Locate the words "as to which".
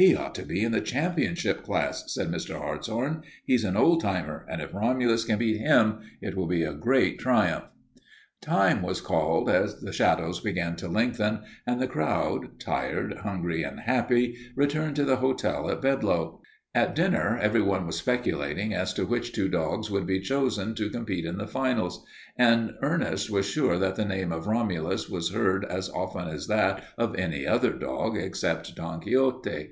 18.72-19.32